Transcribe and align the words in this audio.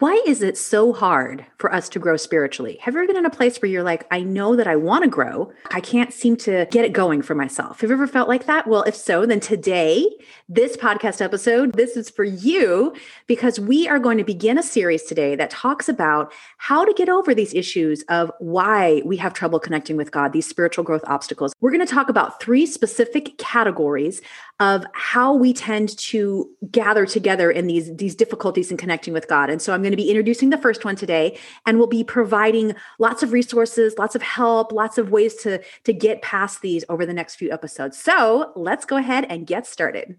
Why 0.00 0.22
is 0.24 0.42
it 0.42 0.56
so 0.56 0.92
hard 0.92 1.44
for 1.56 1.74
us 1.74 1.88
to 1.88 1.98
grow 1.98 2.16
spiritually? 2.16 2.78
Have 2.82 2.94
you 2.94 3.00
ever 3.00 3.08
been 3.08 3.16
in 3.16 3.26
a 3.26 3.30
place 3.30 3.60
where 3.60 3.68
you're 3.68 3.82
like, 3.82 4.06
I 4.12 4.20
know 4.20 4.54
that 4.54 4.68
I 4.68 4.76
want 4.76 5.02
to 5.02 5.10
grow, 5.10 5.52
I 5.72 5.80
can't 5.80 6.12
seem 6.12 6.36
to 6.36 6.68
get 6.70 6.84
it 6.84 6.92
going 6.92 7.20
for 7.20 7.34
myself? 7.34 7.80
Have 7.80 7.90
you 7.90 7.96
ever 7.96 8.06
felt 8.06 8.28
like 8.28 8.46
that? 8.46 8.68
Well, 8.68 8.84
if 8.84 8.94
so, 8.94 9.26
then 9.26 9.40
today, 9.40 10.06
this 10.48 10.76
podcast 10.76 11.20
episode, 11.20 11.72
this 11.72 11.96
is 11.96 12.08
for 12.08 12.22
you 12.22 12.94
because 13.26 13.58
we 13.58 13.88
are 13.88 13.98
going 13.98 14.18
to 14.18 14.24
begin 14.24 14.56
a 14.56 14.62
series 14.62 15.02
today 15.02 15.34
that 15.34 15.50
talks 15.50 15.88
about 15.88 16.32
how 16.58 16.84
to 16.84 16.94
get 16.94 17.08
over 17.08 17.34
these 17.34 17.52
issues 17.52 18.02
of 18.02 18.30
why 18.38 19.02
we 19.04 19.16
have 19.16 19.34
trouble 19.34 19.58
connecting 19.58 19.96
with 19.96 20.12
God, 20.12 20.32
these 20.32 20.46
spiritual 20.46 20.84
growth 20.84 21.02
obstacles. 21.08 21.56
We're 21.60 21.72
going 21.72 21.84
to 21.84 21.92
talk 21.92 22.08
about 22.08 22.40
three 22.40 22.66
specific 22.66 23.36
categories 23.38 24.22
of 24.60 24.84
how 24.92 25.34
we 25.34 25.52
tend 25.52 25.96
to 25.98 26.48
gather 26.70 27.04
together 27.04 27.50
in 27.50 27.66
these 27.66 27.94
these 27.96 28.14
difficulties 28.14 28.70
in 28.70 28.76
connecting 28.76 29.12
with 29.12 29.28
God. 29.28 29.50
And 29.50 29.62
so 29.62 29.72
I'm 29.72 29.87
going 29.88 29.96
to 29.96 30.02
be 30.02 30.10
introducing 30.10 30.50
the 30.50 30.58
first 30.58 30.84
one 30.84 30.96
today 30.96 31.38
and 31.64 31.78
we'll 31.78 31.86
be 31.86 32.04
providing 32.04 32.74
lots 32.98 33.22
of 33.22 33.32
resources, 33.32 33.94
lots 33.96 34.14
of 34.14 34.20
help, 34.20 34.70
lots 34.70 34.98
of 34.98 35.10
ways 35.10 35.34
to 35.36 35.62
to 35.84 35.94
get 35.94 36.20
past 36.20 36.60
these 36.60 36.84
over 36.90 37.06
the 37.06 37.14
next 37.14 37.36
few 37.36 37.50
episodes. 37.50 37.98
So, 37.98 38.52
let's 38.54 38.84
go 38.84 38.98
ahead 38.98 39.24
and 39.30 39.46
get 39.46 39.66
started. 39.66 40.18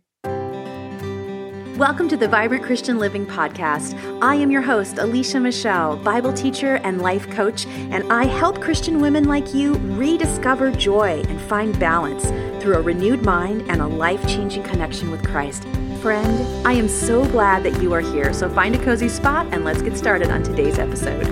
Welcome 1.77 2.09
to 2.09 2.17
the 2.17 2.27
Vibrant 2.27 2.63
Christian 2.63 2.97
Living 2.97 3.27
Podcast. 3.27 3.95
I 4.23 4.33
am 4.33 4.49
your 4.49 4.63
host, 4.63 4.97
Alicia 4.97 5.39
Michelle, 5.39 5.97
Bible 5.97 6.33
teacher 6.33 6.77
and 6.77 6.99
life 6.99 7.29
coach, 7.29 7.67
and 7.67 8.11
I 8.11 8.25
help 8.25 8.59
Christian 8.59 8.99
women 8.99 9.25
like 9.25 9.53
you 9.53 9.75
rediscover 9.75 10.71
joy 10.71 11.21
and 11.27 11.39
find 11.41 11.79
balance 11.79 12.25
through 12.61 12.75
a 12.75 12.81
renewed 12.81 13.23
mind 13.23 13.69
and 13.69 13.81
a 13.81 13.87
life 13.87 14.27
changing 14.27 14.63
connection 14.63 15.11
with 15.11 15.23
Christ. 15.23 15.63
Friend, 16.01 16.65
I 16.65 16.71
am 16.71 16.87
so 16.87 17.25
glad 17.25 17.63
that 17.63 17.81
you 17.81 17.91
are 17.93 17.99
here. 17.99 18.31
So 18.31 18.49
find 18.49 18.73
a 18.73 18.79
cozy 18.85 19.09
spot 19.09 19.47
and 19.51 19.65
let's 19.65 19.81
get 19.81 19.97
started 19.97 20.29
on 20.29 20.43
today's 20.43 20.79
episode. 20.79 21.27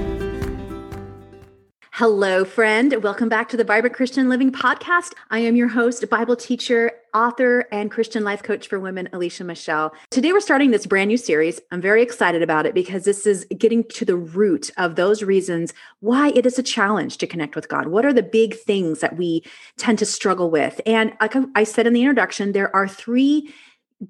Hello, 1.93 2.43
friend. 2.43 3.01
Welcome 3.01 3.29
back 3.29 3.47
to 3.49 3.57
the 3.57 3.63
Vibrant 3.63 3.95
Christian 3.95 4.27
Living 4.27 4.51
Podcast. 4.51 5.13
I 5.31 5.39
am 5.39 5.55
your 5.55 5.69
host, 5.69 6.07
Bible 6.09 6.35
teacher, 6.35 6.91
author, 7.13 7.65
and 7.71 7.89
Christian 7.89 8.25
life 8.25 8.43
coach 8.43 8.67
for 8.67 8.77
women, 8.77 9.07
Alicia 9.13 9.45
Michelle. 9.45 9.93
Today, 10.11 10.33
we're 10.33 10.41
starting 10.41 10.71
this 10.71 10.85
brand 10.85 11.07
new 11.07 11.17
series. 11.17 11.61
I'm 11.71 11.81
very 11.81 12.03
excited 12.03 12.41
about 12.41 12.65
it 12.65 12.73
because 12.73 13.05
this 13.05 13.25
is 13.25 13.47
getting 13.57 13.85
to 13.85 14.03
the 14.03 14.17
root 14.17 14.69
of 14.75 14.97
those 14.97 15.23
reasons 15.23 15.73
why 16.01 16.31
it 16.35 16.45
is 16.45 16.59
a 16.59 16.63
challenge 16.63 17.17
to 17.19 17.25
connect 17.25 17.55
with 17.55 17.69
God. 17.69 17.87
What 17.87 18.05
are 18.05 18.13
the 18.13 18.21
big 18.21 18.53
things 18.53 18.99
that 18.99 19.15
we 19.15 19.43
tend 19.77 19.97
to 19.99 20.05
struggle 20.05 20.51
with? 20.51 20.81
And 20.85 21.13
like 21.21 21.35
I 21.55 21.63
said 21.63 21.87
in 21.87 21.93
the 21.93 22.01
introduction, 22.01 22.51
there 22.51 22.75
are 22.75 22.87
three 22.87 23.53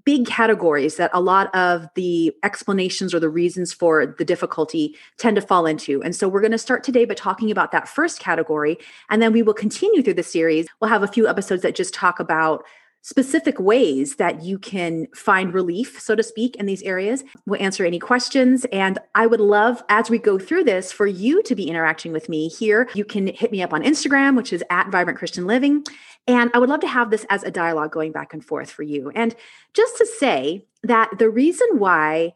big 0.04 0.26
categories 0.26 0.98
that 0.98 1.12
a 1.14 1.22
lot 1.22 1.54
of 1.56 1.88
the 1.96 2.34
explanations 2.44 3.14
or 3.14 3.20
the 3.20 3.30
reasons 3.30 3.72
for 3.72 4.06
the 4.18 4.26
difficulty 4.26 4.96
tend 5.18 5.36
to 5.36 5.42
fall 5.42 5.66
into. 5.66 6.04
And 6.04 6.16
so 6.16 6.28
we're 6.28 6.42
going 6.42 6.52
to 6.52 6.58
start 6.58 6.84
today 6.84 7.06
by 7.06 7.14
talking 7.14 7.52
about 7.52 7.72
that 7.72 7.88
first 7.88 8.20
category. 8.20 8.78
And 9.10 9.22
then 9.22 9.32
we 9.32 9.44
will 9.44 9.54
continue 9.54 10.04
through 10.04 10.16
the 10.16 10.24
series. 10.24 10.68
We'll 10.82 10.90
have 10.90 11.04
a 11.04 11.08
few 11.08 11.28
episodes 11.28 11.62
that 11.62 11.76
just 11.76 11.94
talk 11.94 12.20
about 12.20 12.66
specific 13.02 13.60
ways 13.60 14.18
that 14.18 14.44
you 14.44 14.60
can 14.60 15.08
find 15.16 15.54
relief, 15.54 16.00
so 16.02 16.16
to 16.16 16.24
speak, 16.24 16.56
in 16.58 16.66
these 16.66 16.84
areas. 16.84 17.24
We'll 17.46 17.62
answer 17.62 17.86
any 17.86 18.00
questions. 18.00 18.66
And 18.72 19.00
I 19.16 19.28
would 19.28 19.40
love, 19.40 19.82
as 19.88 20.10
we 20.10 20.18
go 20.18 20.38
through 20.38 20.66
this, 20.66 20.92
for 20.92 21.08
you 21.08 21.42
to 21.44 21.56
be 21.56 21.70
interacting 21.70 22.12
with 22.12 22.28
me 22.28 22.50
here. 22.50 22.90
You 22.94 23.06
can 23.06 23.28
hit 23.28 23.52
me 23.52 23.64
up 23.64 23.74
on 23.74 23.84
Instagram, 23.84 24.36
which 24.36 24.52
is 24.52 24.64
at 24.70 24.92
Vibrant 24.92 25.18
Christian 25.18 25.48
Living. 25.48 25.86
And 26.28 26.52
I 26.54 26.60
would 26.60 26.70
love 26.70 26.82
to 26.82 26.88
have 26.88 27.10
this 27.10 27.26
as 27.30 27.44
a 27.44 27.52
dialogue 27.52 27.92
going 27.92 28.12
back 28.12 28.34
and 28.34 28.44
forth 28.44 28.70
for 28.70 28.84
you. 28.84 29.12
And 29.16 29.36
just 29.74 29.98
to 29.98 30.06
say 30.06 30.66
that 30.84 31.10
the 31.18 31.30
reason 31.30 31.68
why 31.74 32.34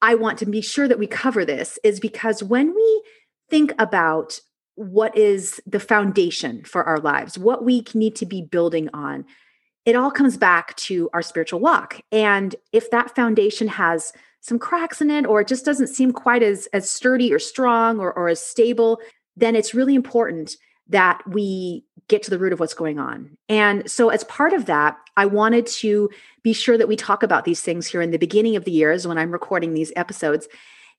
I 0.00 0.14
want 0.14 0.38
to 0.38 0.46
be 0.46 0.60
sure 0.60 0.86
that 0.88 0.98
we 0.98 1.06
cover 1.06 1.44
this 1.44 1.78
is 1.82 2.00
because 2.00 2.42
when 2.42 2.74
we 2.74 3.02
think 3.50 3.72
about 3.78 4.40
what 4.74 5.16
is 5.16 5.60
the 5.66 5.80
foundation 5.80 6.64
for 6.64 6.84
our 6.84 6.98
lives, 6.98 7.38
what 7.38 7.64
we 7.64 7.84
need 7.94 8.16
to 8.16 8.26
be 8.26 8.42
building 8.42 8.88
on, 8.94 9.24
it 9.84 9.96
all 9.96 10.10
comes 10.10 10.36
back 10.36 10.76
to 10.76 11.10
our 11.12 11.22
spiritual 11.22 11.60
walk. 11.60 12.00
And 12.12 12.54
if 12.72 12.90
that 12.90 13.14
foundation 13.14 13.68
has 13.68 14.12
some 14.40 14.58
cracks 14.58 15.00
in 15.00 15.10
it, 15.10 15.26
or 15.26 15.40
it 15.40 15.48
just 15.48 15.64
doesn't 15.64 15.88
seem 15.88 16.12
quite 16.12 16.42
as, 16.42 16.66
as 16.72 16.90
sturdy 16.90 17.32
or 17.32 17.38
strong 17.38 18.00
or, 18.00 18.12
or 18.12 18.28
as 18.28 18.40
stable, 18.40 19.00
then 19.36 19.56
it's 19.56 19.74
really 19.74 19.94
important 19.94 20.56
that 20.88 21.22
we 21.28 21.84
get 22.08 22.22
to 22.24 22.30
the 22.30 22.38
root 22.38 22.52
of 22.52 22.60
what's 22.60 22.74
going 22.74 22.98
on. 22.98 23.36
And 23.48 23.90
so, 23.90 24.08
as 24.08 24.24
part 24.24 24.52
of 24.52 24.66
that, 24.66 24.98
I 25.16 25.26
wanted 25.26 25.66
to 25.66 26.10
be 26.42 26.52
sure 26.52 26.76
that 26.76 26.88
we 26.88 26.96
talk 26.96 27.22
about 27.22 27.44
these 27.44 27.62
things 27.62 27.86
here 27.86 28.02
in 28.02 28.10
the 28.10 28.18
beginning 28.18 28.56
of 28.56 28.64
the 28.64 28.72
years 28.72 29.06
when 29.06 29.16
I'm 29.16 29.30
recording 29.30 29.74
these 29.74 29.92
episodes. 29.96 30.48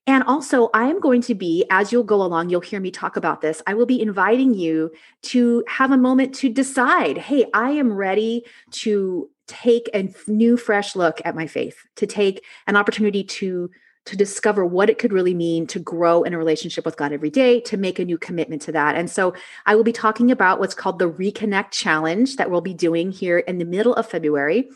And 0.06 0.24
also, 0.25 0.69
I 0.74 0.86
am 0.86 1.00
going 1.00 1.22
to 1.22 1.36
be, 1.36 1.66
as 1.69 1.91
you'll 1.91 2.03
go 2.03 2.22
along, 2.22 2.50
you'll 2.50 2.62
hear 2.62 2.81
me 2.81 2.91
talk 2.91 3.16
about 3.16 3.40
this. 3.40 3.62
I 3.66 3.74
will 3.74 3.86
be 3.86 4.02
inviting 4.02 4.53
you 4.53 4.91
to 5.24 5.64
have 5.68 5.91
a 5.91 5.97
moment 5.97 6.36
to 6.36 6.50
decide 6.50 7.18
hey, 7.18 7.46
I 7.53 7.72
am 7.72 7.94
ready 7.94 8.44
to 8.72 9.30
take 9.47 9.90
a 9.94 10.14
new, 10.28 10.58
fresh 10.58 10.96
look 10.96 11.22
at 11.24 11.36
my 11.36 11.47
faith, 11.47 11.78
to 11.96 12.06
take 12.06 12.44
an 12.68 12.75
opportunity 12.75 13.24
to 13.24 13.69
to 14.06 14.18
discover 14.18 14.66
what 14.66 14.90
it 14.90 14.97
could 14.97 15.14
really 15.14 15.34
mean 15.34 15.66
to 15.66 15.80
grow 15.80 16.24
in 16.24 16.34
a 16.34 16.38
relationship 16.38 16.84
with 16.84 16.97
God 16.97 17.14
every 17.14 17.30
day, 17.30 17.62
to 17.62 17.78
make 17.78 18.00
a 18.00 18.06
new 18.06 18.18
commitment 18.18 18.62
to 18.64 18.72
that. 18.74 18.96
And 18.96 19.09
so 19.09 19.34
I 19.66 19.75
will 19.75 19.85
be 19.85 19.94
talking 19.94 20.30
about 20.30 20.59
what's 20.59 20.75
called 20.75 21.00
the 21.00 21.09
Reconnect 21.09 21.72
Challenge 21.72 22.35
that 22.35 22.52
we'll 22.52 22.59
be 22.59 22.74
doing 22.74 23.12
here 23.12 23.40
in 23.40 23.59
the 23.59 23.66
middle 23.66 23.94
of 23.94 24.06
February. 24.06 24.70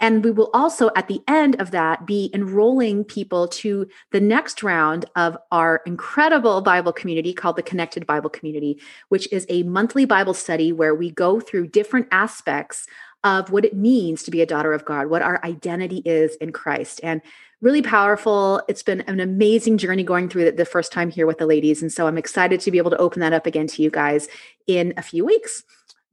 And 0.00 0.24
we 0.24 0.30
will 0.30 0.50
also, 0.52 0.90
at 0.96 1.08
the 1.08 1.22
end 1.28 1.60
of 1.60 1.70
that, 1.70 2.06
be 2.06 2.30
enrolling 2.34 3.04
people 3.04 3.48
to 3.48 3.88
the 4.10 4.20
next 4.20 4.62
round 4.62 5.04
of 5.16 5.36
our 5.50 5.82
incredible 5.86 6.60
Bible 6.60 6.92
community 6.92 7.32
called 7.32 7.56
the 7.56 7.62
Connected 7.62 8.06
Bible 8.06 8.30
Community, 8.30 8.80
which 9.08 9.30
is 9.32 9.46
a 9.48 9.62
monthly 9.62 10.04
Bible 10.04 10.34
study 10.34 10.72
where 10.72 10.94
we 10.94 11.10
go 11.10 11.40
through 11.40 11.68
different 11.68 12.08
aspects 12.10 12.86
of 13.24 13.50
what 13.50 13.64
it 13.64 13.76
means 13.76 14.22
to 14.24 14.30
be 14.32 14.42
a 14.42 14.46
daughter 14.46 14.72
of 14.72 14.84
God, 14.84 15.06
what 15.06 15.22
our 15.22 15.40
identity 15.44 16.02
is 16.04 16.34
in 16.36 16.50
Christ. 16.52 17.00
And 17.04 17.22
really 17.60 17.80
powerful. 17.80 18.60
It's 18.68 18.82
been 18.82 19.02
an 19.02 19.20
amazing 19.20 19.78
journey 19.78 20.02
going 20.02 20.28
through 20.28 20.46
it 20.46 20.56
the 20.56 20.64
first 20.64 20.92
time 20.92 21.10
here 21.10 21.26
with 21.26 21.38
the 21.38 21.46
ladies. 21.46 21.80
And 21.80 21.92
so 21.92 22.08
I'm 22.08 22.18
excited 22.18 22.60
to 22.60 22.70
be 22.72 22.78
able 22.78 22.90
to 22.90 22.98
open 22.98 23.20
that 23.20 23.32
up 23.32 23.46
again 23.46 23.68
to 23.68 23.82
you 23.82 23.90
guys 23.90 24.26
in 24.66 24.92
a 24.96 25.02
few 25.02 25.24
weeks 25.24 25.62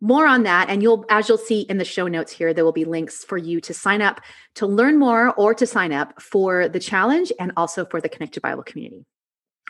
more 0.01 0.25
on 0.25 0.43
that 0.43 0.69
and 0.69 0.81
you'll 0.81 1.05
as 1.09 1.27
you'll 1.27 1.37
see 1.37 1.61
in 1.61 1.77
the 1.77 1.85
show 1.85 2.07
notes 2.07 2.31
here 2.31 2.53
there 2.53 2.63
will 2.63 2.71
be 2.71 2.85
links 2.85 3.23
for 3.23 3.37
you 3.37 3.59
to 3.61 3.73
sign 3.73 4.01
up 4.01 4.21
to 4.55 4.65
learn 4.65 4.97
more 4.97 5.33
or 5.35 5.53
to 5.53 5.65
sign 5.65 5.91
up 5.91 6.21
for 6.21 6.69
the 6.69 6.79
challenge 6.79 7.31
and 7.39 7.51
also 7.57 7.85
for 7.85 7.99
the 8.01 8.09
connected 8.09 8.41
bible 8.41 8.63
community. 8.63 9.05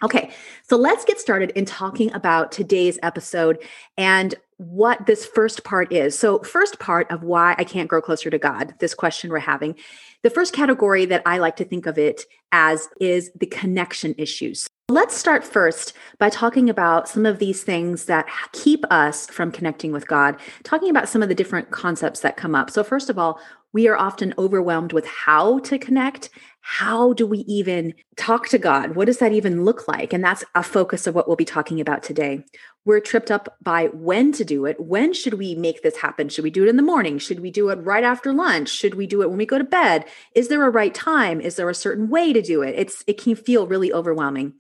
Okay 0.04 0.32
so 0.64 0.78
let's 0.78 1.04
get 1.04 1.20
started 1.20 1.52
in 1.52 1.66
talking 1.66 2.14
about 2.14 2.52
today's 2.52 3.00
episode 3.04 3.60
and 3.98 4.36
what 4.58 5.06
this 5.06 5.26
first 5.26 5.64
part 5.64 5.94
is. 5.94 6.20
So 6.20 6.40
first 6.40 6.80
part 6.80 7.10
of 7.12 7.24
why 7.24 7.56
i 7.58 7.64
can't 7.64 7.90
grow 7.90 8.02
closer 8.02 8.30
to 8.30 8.38
god 8.38 8.76
this 8.80 8.94
question 8.94 9.32
we're 9.32 9.40
having 9.40 9.76
the 10.22 10.30
first 10.30 10.54
category 10.54 11.06
that 11.06 11.24
i 11.26 11.38
like 11.40 11.56
to 11.56 11.66
think 11.66 11.86
of 11.86 11.98
it 11.98 12.24
as 12.52 12.88
is 13.00 13.32
the 13.36 13.46
connection 13.48 14.14
issues 14.18 14.68
Let's 14.90 15.16
start 15.16 15.44
first 15.44 15.94
by 16.18 16.32
talking 16.32 16.68
about 16.68 17.08
some 17.08 17.28
of 17.28 17.38
these 17.38 17.62
things 17.62 18.06
that 18.06 18.28
keep 18.54 18.84
us 18.90 19.28
from 19.28 19.52
connecting 19.52 19.92
with 19.92 20.08
God, 20.08 20.36
talking 20.64 20.90
about 20.90 21.08
some 21.08 21.22
of 21.22 21.30
the 21.30 21.36
different 21.36 21.70
concepts 21.70 22.22
that 22.22 22.38
come 22.38 22.56
up. 22.56 22.72
So, 22.72 22.84
first 22.84 23.08
of 23.08 23.20
all, 23.20 23.40
we 23.72 23.88
are 23.88 23.96
often 23.96 24.34
overwhelmed 24.40 24.92
with 24.92 25.06
how 25.06 25.60
to 25.60 25.78
connect. 25.78 26.32
How 26.62 27.14
do 27.14 27.28
we 27.28 27.40
even 27.40 27.94
talk 28.18 28.48
to 28.50 28.58
God? 28.58 28.96
What 28.96 29.06
does 29.06 29.20
that 29.20 29.32
even 29.32 29.64
look 29.64 29.88
like? 29.88 30.12
And 30.12 30.24
that's 30.24 30.44
a 30.56 30.64
focus 30.64 31.06
of 31.06 31.14
what 31.14 31.28
we'll 31.28 31.38
be 31.38 31.46
talking 31.46 31.80
about 31.80 32.02
today. 32.02 32.44
We're 32.84 33.00
tripped 33.00 33.30
up 33.30 33.58
by 33.62 33.90
when 33.94 34.32
to 34.34 34.44
do 34.44 34.66
it. 34.66 34.80
When 34.80 35.14
should 35.14 35.36
we 35.36 35.54
make 35.54 35.84
this 35.84 35.98
happen? 35.98 36.30
Should 36.30 36.44
we 36.44 36.50
do 36.50 36.64
it 36.64 36.70
in 36.70 36.78
the 36.78 36.82
morning? 36.82 37.20
Should 37.20 37.42
we 37.42 37.52
do 37.52 37.70
it 37.70 37.76
right 37.76 38.04
after 38.04 38.34
lunch? 38.34 38.70
Should 38.70 38.96
we 38.96 39.06
do 39.06 39.22
it 39.22 39.30
when 39.30 39.38
we 39.38 39.46
go 39.46 39.60
to 39.60 39.64
bed? 39.64 40.06
Is 40.34 40.48
there 40.48 40.66
a 40.66 40.72
right 40.72 40.96
time? 40.96 41.40
Is 41.42 41.58
there 41.58 41.70
a 41.70 41.76
certain 41.76 42.10
way 42.10 42.34
to 42.34 42.42
do 42.42 42.64
it? 42.64 42.74
It's 42.76 43.04
it 43.06 43.22
can 43.22 43.36
feel 43.36 43.68
really 43.68 43.94
overwhelming. 43.94 44.56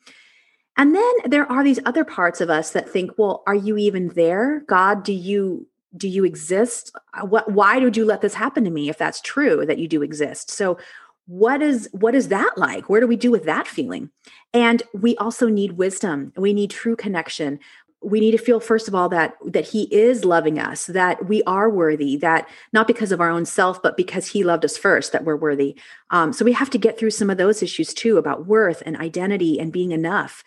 And 0.80 0.96
then 0.96 1.14
there 1.26 1.46
are 1.52 1.62
these 1.62 1.82
other 1.86 2.06
parts 2.06 2.40
of 2.40 2.50
us 2.50 2.72
that 2.72 2.90
think, 2.90 3.12
well, 3.18 3.44
are 3.46 3.54
you 3.54 3.76
even 3.76 4.08
there? 4.10 4.62
God, 4.62 5.04
do 5.04 5.12
you 5.12 5.68
do 5.98 6.08
you 6.08 6.24
exist? 6.24 6.96
Uh, 7.14 7.26
what 7.26 7.52
why 7.52 7.82
did 7.82 7.98
you 7.98 8.06
let 8.06 8.22
this 8.22 8.34
happen 8.34 8.64
to 8.64 8.70
me 8.70 8.90
if 8.90 8.98
that's 8.98 9.20
true 9.20 9.66
that 9.66 9.78
you 9.78 9.90
do 9.90 10.02
exist? 10.02 10.50
So 10.50 10.78
what 11.26 11.62
is 11.62 11.90
what 11.92 12.16
is 12.16 12.30
that 12.30 12.58
like? 12.58 12.88
Where 12.88 13.02
do 13.02 13.08
we 13.08 13.18
do 13.18 13.30
with 13.30 13.44
that 13.44 13.68
feeling? 13.68 14.10
And 14.54 14.82
we 14.94 15.18
also 15.18 15.50
need 15.50 15.74
wisdom. 15.74 16.32
We 16.38 16.54
need 16.54 16.72
true 16.72 16.96
connection 16.96 17.60
we 18.02 18.22
need 18.22 18.32
to 18.32 18.38
feel 18.38 18.62
first 18.62 18.88
of 18.88 18.96
all 18.96 19.10
that 19.10 19.36
that 19.46 19.68
he 19.68 19.84
is 19.94 20.24
loving 20.24 20.58
us 20.58 20.86
that 20.86 21.28
we 21.28 21.44
are 21.44 21.70
worthy 21.70 22.16
that 22.16 22.48
not 22.72 22.88
because 22.88 23.12
of 23.12 23.20
our 23.20 23.30
own 23.30 23.46
self 23.46 23.82
but 23.82 23.98
because 23.98 24.28
he 24.28 24.44
loved 24.44 24.64
us 24.64 24.78
first 24.78 25.12
that 25.12 25.26
we're 25.26 25.36
worthy 25.36 25.76
um, 26.12 26.32
so 26.32 26.46
we 26.46 26.54
have 26.54 26.70
to 26.70 26.78
get 26.78 26.98
through 26.98 27.10
some 27.10 27.30
of 27.30 27.38
those 27.38 27.62
issues 27.62 27.94
too 27.94 28.18
about 28.18 28.46
worth 28.46 28.82
and 28.86 28.96
identity 28.98 29.60
and 29.60 29.74
being 29.74 29.92
enough 29.92 30.44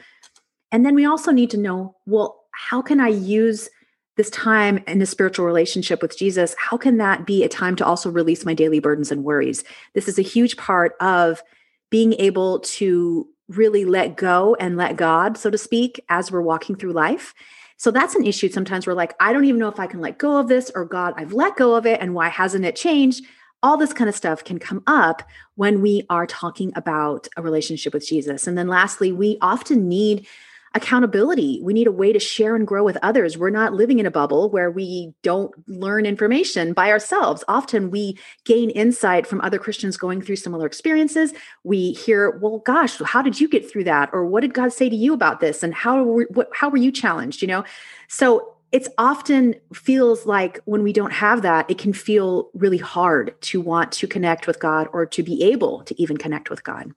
and 0.72 0.84
then 0.84 0.94
we 0.94 1.04
also 1.04 1.30
need 1.30 1.50
to 1.50 1.56
know 1.56 1.94
well, 2.06 2.44
how 2.52 2.82
can 2.82 3.00
I 3.00 3.08
use 3.08 3.68
this 4.16 4.30
time 4.30 4.78
in 4.86 5.00
a 5.00 5.06
spiritual 5.06 5.46
relationship 5.46 6.02
with 6.02 6.18
Jesus? 6.18 6.54
How 6.58 6.76
can 6.76 6.98
that 6.98 7.26
be 7.26 7.44
a 7.44 7.48
time 7.48 7.76
to 7.76 7.86
also 7.86 8.10
release 8.10 8.44
my 8.44 8.54
daily 8.54 8.80
burdens 8.80 9.10
and 9.10 9.24
worries? 9.24 9.64
This 9.94 10.08
is 10.08 10.18
a 10.18 10.22
huge 10.22 10.56
part 10.56 10.94
of 11.00 11.42
being 11.90 12.14
able 12.14 12.60
to 12.60 13.26
really 13.48 13.84
let 13.84 14.16
go 14.16 14.54
and 14.58 14.76
let 14.76 14.96
God, 14.96 15.36
so 15.36 15.50
to 15.50 15.58
speak, 15.58 16.02
as 16.08 16.30
we're 16.30 16.42
walking 16.42 16.76
through 16.76 16.92
life. 16.92 17.34
So 17.76 17.90
that's 17.90 18.14
an 18.14 18.24
issue. 18.24 18.48
Sometimes 18.48 18.86
we're 18.86 18.94
like, 18.94 19.14
I 19.18 19.32
don't 19.32 19.44
even 19.44 19.58
know 19.58 19.68
if 19.68 19.80
I 19.80 19.86
can 19.86 20.00
let 20.00 20.18
go 20.18 20.38
of 20.38 20.48
this, 20.48 20.70
or 20.74 20.84
God, 20.84 21.14
I've 21.16 21.32
let 21.32 21.56
go 21.56 21.74
of 21.74 21.84
it, 21.84 22.00
and 22.00 22.14
why 22.14 22.28
hasn't 22.28 22.64
it 22.64 22.76
changed? 22.76 23.24
All 23.62 23.76
this 23.76 23.92
kind 23.92 24.08
of 24.08 24.16
stuff 24.16 24.44
can 24.44 24.58
come 24.58 24.82
up 24.86 25.22
when 25.56 25.82
we 25.82 26.04
are 26.08 26.26
talking 26.26 26.72
about 26.76 27.28
a 27.36 27.42
relationship 27.42 27.92
with 27.92 28.06
Jesus. 28.06 28.46
And 28.46 28.56
then 28.56 28.68
lastly, 28.68 29.12
we 29.12 29.38
often 29.40 29.88
need 29.88 30.26
accountability. 30.74 31.60
We 31.62 31.74
need 31.74 31.86
a 31.86 31.92
way 31.92 32.12
to 32.12 32.18
share 32.18 32.56
and 32.56 32.66
grow 32.66 32.82
with 32.84 32.96
others. 33.02 33.36
We're 33.36 33.50
not 33.50 33.74
living 33.74 33.98
in 33.98 34.06
a 34.06 34.10
bubble 34.10 34.50
where 34.50 34.70
we 34.70 35.12
don't 35.22 35.52
learn 35.68 36.06
information 36.06 36.72
by 36.72 36.90
ourselves. 36.90 37.44
Often 37.46 37.90
we 37.90 38.18
gain 38.44 38.70
insight 38.70 39.26
from 39.26 39.40
other 39.42 39.58
Christians 39.58 39.96
going 39.96 40.22
through 40.22 40.36
similar 40.36 40.66
experiences. 40.66 41.32
We 41.62 41.92
hear, 41.92 42.38
well, 42.38 42.58
gosh, 42.60 42.98
how 43.04 43.22
did 43.22 43.38
you 43.38 43.48
get 43.48 43.70
through 43.70 43.84
that? 43.84 44.10
Or 44.12 44.24
what 44.24 44.40
did 44.40 44.54
God 44.54 44.72
say 44.72 44.88
to 44.88 44.96
you 44.96 45.12
about 45.12 45.40
this? 45.40 45.62
And 45.62 45.74
how 45.74 46.02
were, 46.02 46.26
what, 46.30 46.50
how 46.54 46.70
were 46.70 46.78
you 46.78 46.90
challenged? 46.90 47.42
You 47.42 47.48
know, 47.48 47.64
so 48.08 48.54
it's 48.72 48.88
often 48.96 49.54
feels 49.74 50.24
like 50.24 50.58
when 50.64 50.82
we 50.82 50.94
don't 50.94 51.12
have 51.12 51.42
that, 51.42 51.70
it 51.70 51.76
can 51.76 51.92
feel 51.92 52.48
really 52.54 52.78
hard 52.78 53.38
to 53.42 53.60
want 53.60 53.92
to 53.92 54.06
connect 54.06 54.46
with 54.46 54.58
God 54.58 54.88
or 54.94 55.04
to 55.04 55.22
be 55.22 55.42
able 55.44 55.82
to 55.84 56.00
even 56.00 56.16
connect 56.16 56.48
with 56.48 56.64
God. 56.64 56.92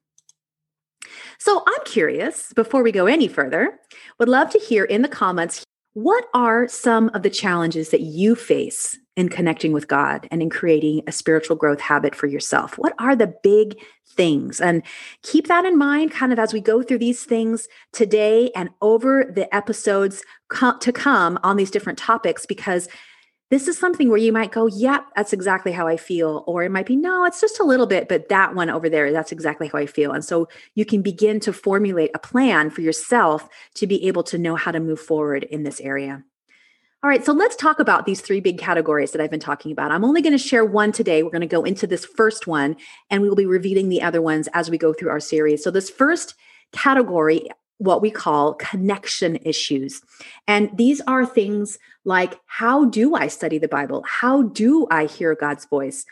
So 1.40 1.64
I'm 1.68 1.84
curious, 1.86 2.54
before 2.54 2.84
we 2.84 2.92
go 2.92 3.06
any 3.06 3.28
further, 3.28 3.80
would 4.20 4.30
love 4.30 4.50
to 4.52 4.60
hear 4.60 4.84
in 4.84 5.02
the 5.02 5.08
comments 5.08 5.64
what 5.94 6.26
are 6.34 6.68
some 6.68 7.10
of 7.14 7.24
the 7.24 7.30
challenges 7.30 7.90
that 7.92 8.02
you 8.02 8.36
face 8.36 9.00
in 9.16 9.30
connecting 9.30 9.72
with 9.72 9.88
God 9.88 10.28
and 10.30 10.42
in 10.42 10.50
creating 10.50 11.04
a 11.08 11.14
spiritual 11.14 11.56
growth 11.56 11.80
habit 11.80 12.14
for 12.14 12.28
yourself? 12.28 12.78
What 12.78 12.94
are 13.00 13.16
the 13.16 13.34
big 13.44 13.80
things? 14.06 14.60
And 14.60 14.84
keep 15.22 15.48
that 15.48 15.64
in 15.64 15.78
mind 15.78 16.12
kind 16.12 16.34
of 16.34 16.40
as 16.40 16.52
we 16.52 16.60
go 16.60 16.84
through 16.84 16.98
these 16.98 17.24
things 17.24 17.70
today 17.94 18.52
and 18.58 18.72
over 18.82 19.32
the 19.34 19.54
episodes 19.56 20.22
to 20.82 20.92
come 20.92 21.40
on 21.44 21.56
these 21.56 21.72
different 21.72 21.98
topics 21.98 22.46
because 22.46 22.90
this 23.52 23.68
is 23.68 23.78
something 23.78 24.10
where 24.10 24.18
you 24.18 24.32
might 24.32 24.52
go, 24.52 24.66
yeah, 24.66 25.02
that's 25.16 25.32
exactly 25.32 25.72
how 25.72 25.88
I 25.88 25.98
feel. 25.98 26.44
Or 26.48 26.64
it 26.64 26.72
might 26.72 26.88
be, 26.88 26.96
no, 26.96 27.26
it's 27.26 27.40
just 27.40 27.60
a 27.60 27.64
little 27.64 27.86
bit, 27.86 28.10
but 28.10 28.30
that 28.30 28.56
one 28.56 28.70
over 28.70 28.90
there, 28.90 29.12
that's 29.12 29.32
exactly 29.32 29.68
how 29.68 29.78
I 29.78 29.86
feel. 29.86 30.14
And 30.14 30.26
so 30.26 30.48
you 30.74 30.84
can 30.84 31.02
begin 31.02 31.40
to 31.42 31.54
formulate 31.54 32.12
a 32.16 32.20
plan 32.20 32.72
for 32.72 32.82
yourself 32.82 33.48
to 33.76 33.86
be 33.86 34.08
able 34.08 34.24
to 34.24 34.38
know 34.38 34.56
how 34.56 34.72
to 34.72 34.80
move 34.80 35.00
forward 35.00 35.44
in 35.44 35.64
this 35.64 35.80
area. 35.80 36.24
All 37.04 37.10
right, 37.10 37.24
so 37.24 37.34
let's 37.34 37.56
talk 37.56 37.80
about 37.80 38.08
these 38.08 38.20
three 38.20 38.40
big 38.40 38.58
categories 38.58 39.12
that 39.12 39.22
I've 39.22 39.30
been 39.30 39.40
talking 39.40 39.72
about. 39.72 39.92
I'm 39.92 40.04
only 40.04 40.24
going 40.24 40.34
to 40.34 40.40
share 40.40 40.66
one 40.66 40.92
today. 40.92 41.22
We're 41.22 41.30
going 41.30 41.42
to 41.42 41.48
go 41.48 41.64
into 41.64 41.86
this 41.86 42.04
first 42.04 42.48
one, 42.48 42.78
and 43.12 43.22
we 43.22 43.30
will 43.30 43.36
be 43.36 43.46
revealing 43.46 43.90
the 43.90 44.02
other 44.02 44.24
ones 44.24 44.50
as 44.56 44.72
we 44.72 44.80
go 44.80 44.92
through 44.92 45.12
our 45.12 45.20
series. 45.20 45.64
So, 45.64 45.70
this 45.70 45.88
first 45.88 46.34
category 46.72 47.48
what 47.78 48.02
we 48.02 48.10
call 48.10 48.54
connection 48.54 49.38
issues. 49.44 50.02
And 50.48 50.70
these 50.76 51.02
are 51.02 51.26
things 51.26 51.78
like 52.06 52.40
how 52.46 52.86
do 52.86 53.16
I 53.16 53.28
study 53.28 53.58
the 53.58 53.68
Bible? 53.68 54.04
How 54.08 54.44
do 54.44 54.88
I 54.90 55.06
hear 55.06 55.36
God's 55.36 55.66
voice? 55.66 56.06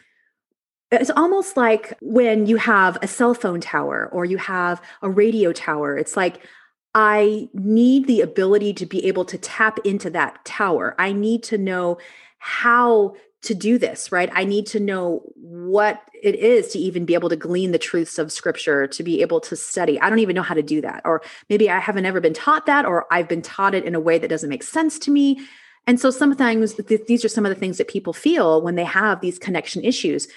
It's 0.92 1.10
almost 1.10 1.58
like 1.58 1.98
when 2.02 2.46
you 2.46 2.58
have 2.58 2.98
a 3.02 3.08
cell 3.08 3.34
phone 3.34 3.62
tower 3.62 4.10
or 4.12 4.26
you 4.26 4.38
have 4.38 4.82
a 5.02 5.10
radio 5.10 5.52
tower. 5.52 5.98
It's 5.98 6.16
like, 6.16 6.46
I 6.94 7.50
need 7.54 8.06
the 8.06 8.22
ability 8.22 8.74
to 8.76 8.86
be 8.86 9.06
able 9.06 9.26
to 9.26 9.38
tap 9.38 9.80
into 9.84 10.12
that 10.12 10.46
tower. 10.46 10.96
I 11.00 11.12
need 11.12 11.42
to 11.44 11.58
know 11.58 11.98
how 12.38 13.16
to 13.44 13.54
do 13.54 13.78
this, 13.78 14.12
right? 14.12 14.30
I 14.34 14.46
need 14.46 14.66
to 14.68 14.80
know 14.80 15.22
what 15.36 16.02
it 16.22 16.36
is 16.36 16.70
to 16.70 16.80
even 16.80 17.06
be 17.06 17.14
able 17.14 17.30
to 17.30 17.36
glean 17.36 17.72
the 17.72 17.78
truths 17.78 18.18
of 18.18 18.32
scripture, 18.32 18.88
to 18.88 19.04
be 19.04 19.22
able 19.22 19.42
to 19.42 19.56
study. 19.56 20.00
I 20.00 20.10
don't 20.10 20.20
even 20.20 20.36
know 20.36 20.42
how 20.42 20.56
to 20.56 20.64
do 20.64 20.80
that. 20.82 21.02
Or 21.04 21.22
maybe 21.50 21.70
I 21.70 21.80
haven't 21.80 22.06
ever 22.06 22.22
been 22.22 22.34
taught 22.34 22.66
that, 22.66 22.86
or 22.86 23.06
I've 23.12 23.28
been 23.28 23.42
taught 23.42 23.76
it 23.76 23.84
in 23.84 23.96
a 23.96 24.00
way 24.00 24.18
that 24.18 24.30
doesn't 24.30 24.50
make 24.50 24.64
sense 24.64 24.98
to 25.00 25.12
me. 25.12 25.42
And 25.86 26.00
so 26.00 26.10
sometimes 26.10 26.76
th- 26.76 27.06
these 27.08 27.26
are 27.26 27.30
some 27.30 27.46
of 27.46 27.50
the 27.50 27.60
things 27.60 27.78
that 27.78 27.90
people 27.90 28.14
feel 28.14 28.62
when 28.62 28.76
they 28.76 28.86
have 28.86 29.20
these 29.20 29.38
connection 29.38 29.84
issues. 29.84 30.30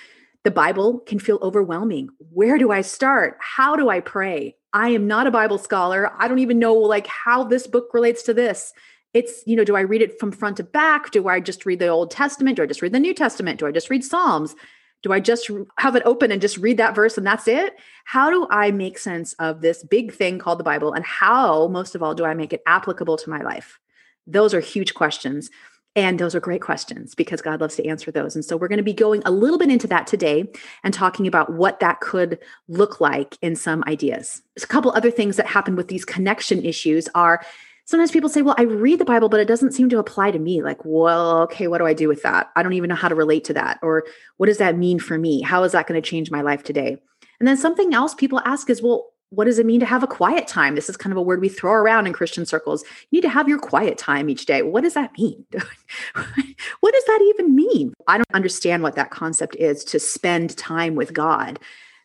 The 0.42 0.50
Bible 0.50 0.98
can 1.00 1.20
feel 1.20 1.38
overwhelming. 1.42 2.08
Where 2.32 2.58
do 2.58 2.72
I 2.72 2.80
start? 2.80 3.36
How 3.40 3.76
do 3.76 3.88
I 3.88 4.00
pray? 4.00 4.56
I 4.72 4.88
am 4.88 5.06
not 5.06 5.28
a 5.28 5.30
Bible 5.30 5.58
scholar. 5.58 6.12
I 6.18 6.26
don't 6.26 6.40
even 6.40 6.58
know 6.58 6.74
like 6.74 7.06
how 7.06 7.44
this 7.44 7.68
book 7.68 7.90
relates 7.94 8.24
to 8.24 8.34
this 8.34 8.72
it's 9.16 9.42
you 9.46 9.56
know 9.56 9.64
do 9.64 9.76
i 9.76 9.80
read 9.80 10.02
it 10.02 10.20
from 10.20 10.30
front 10.30 10.58
to 10.58 10.62
back? 10.62 11.10
Do 11.10 11.26
i 11.28 11.40
just 11.40 11.64
read 11.64 11.78
the 11.78 11.88
old 11.88 12.10
testament? 12.10 12.56
Do 12.56 12.62
i 12.62 12.66
just 12.66 12.82
read 12.82 12.92
the 12.92 13.00
new 13.00 13.14
testament? 13.14 13.58
Do 13.58 13.66
i 13.66 13.72
just 13.72 13.88
read 13.88 14.04
psalms? 14.04 14.54
Do 15.02 15.12
i 15.12 15.20
just 15.20 15.50
have 15.78 15.96
it 15.96 16.02
open 16.04 16.30
and 16.30 16.40
just 16.40 16.58
read 16.58 16.76
that 16.76 16.94
verse 16.94 17.16
and 17.16 17.26
that's 17.26 17.48
it? 17.48 17.76
How 18.04 18.28
do 18.28 18.46
i 18.50 18.70
make 18.70 18.98
sense 18.98 19.32
of 19.34 19.62
this 19.62 19.82
big 19.82 20.12
thing 20.12 20.38
called 20.38 20.58
the 20.58 20.64
bible 20.64 20.92
and 20.92 21.04
how 21.04 21.68
most 21.68 21.94
of 21.94 22.02
all 22.02 22.14
do 22.14 22.26
i 22.26 22.34
make 22.34 22.52
it 22.52 22.62
applicable 22.66 23.16
to 23.16 23.30
my 23.30 23.40
life? 23.40 23.80
Those 24.26 24.52
are 24.52 24.60
huge 24.60 24.92
questions 24.92 25.50
and 25.94 26.18
those 26.18 26.34
are 26.34 26.40
great 26.40 26.60
questions 26.60 27.14
because 27.14 27.40
God 27.40 27.62
loves 27.62 27.76
to 27.76 27.86
answer 27.86 28.10
those. 28.10 28.34
And 28.34 28.44
so 28.44 28.54
we're 28.58 28.68
going 28.68 28.76
to 28.76 28.82
be 28.82 28.92
going 28.92 29.22
a 29.24 29.30
little 29.30 29.56
bit 29.56 29.70
into 29.70 29.86
that 29.86 30.06
today 30.06 30.44
and 30.84 30.92
talking 30.92 31.26
about 31.26 31.54
what 31.54 31.80
that 31.80 32.00
could 32.00 32.38
look 32.68 33.00
like 33.00 33.38
in 33.40 33.56
some 33.56 33.82
ideas. 33.86 34.42
There's 34.54 34.64
a 34.64 34.68
couple 34.68 34.90
other 34.90 35.10
things 35.10 35.36
that 35.36 35.46
happen 35.46 35.74
with 35.74 35.88
these 35.88 36.04
connection 36.04 36.62
issues 36.66 37.08
are 37.14 37.40
sometimes 37.86 38.10
people 38.10 38.28
say, 38.28 38.42
well, 38.42 38.54
I 38.58 38.62
read 38.62 38.98
the 38.98 39.04
Bible, 39.04 39.28
but 39.28 39.40
it 39.40 39.48
doesn't 39.48 39.72
seem 39.72 39.88
to 39.88 39.98
apply 39.98 40.32
to 40.32 40.38
me. 40.38 40.62
Like, 40.62 40.84
well, 40.84 41.42
okay, 41.42 41.68
what 41.68 41.78
do 41.78 41.86
I 41.86 41.94
do 41.94 42.08
with 42.08 42.22
that? 42.22 42.50
I 42.54 42.62
don't 42.62 42.74
even 42.74 42.88
know 42.88 42.94
how 42.94 43.08
to 43.08 43.14
relate 43.14 43.44
to 43.44 43.54
that. 43.54 43.78
Or 43.82 44.04
what 44.36 44.46
does 44.46 44.58
that 44.58 44.76
mean 44.76 44.98
for 44.98 45.18
me? 45.18 45.40
How 45.40 45.62
is 45.62 45.72
that 45.72 45.86
going 45.86 46.00
to 46.00 46.06
change 46.06 46.30
my 46.30 46.42
life 46.42 46.62
today? 46.62 46.98
And 47.38 47.48
then 47.48 47.56
something 47.56 47.94
else 47.94 48.14
people 48.14 48.40
ask 48.44 48.68
is, 48.68 48.82
well, 48.82 49.12
what 49.30 49.46
does 49.46 49.58
it 49.58 49.66
mean 49.66 49.80
to 49.80 49.86
have 49.86 50.02
a 50.02 50.08
quiet 50.08 50.46
time? 50.46 50.74
This 50.74 50.88
is 50.88 50.96
kind 50.96 51.12
of 51.12 51.16
a 51.16 51.22
word 51.22 51.40
we 51.40 51.48
throw 51.48 51.72
around 51.72 52.06
in 52.06 52.12
Christian 52.12 52.46
circles. 52.46 52.84
You 53.10 53.18
need 53.18 53.22
to 53.22 53.28
have 53.28 53.48
your 53.48 53.58
quiet 53.58 53.98
time 53.98 54.28
each 54.28 54.46
day. 54.46 54.62
What 54.62 54.82
does 54.82 54.94
that 54.94 55.12
mean? 55.18 55.44
what 55.52 56.94
does 56.94 57.04
that 57.04 57.34
even 57.34 57.54
mean? 57.54 57.92
I 58.06 58.18
don't 58.18 58.34
understand 58.34 58.82
what 58.82 58.94
that 58.94 59.10
concept 59.10 59.56
is 59.56 59.84
to 59.86 59.98
spend 59.98 60.56
time 60.56 60.94
with 60.94 61.12
God. 61.12 61.58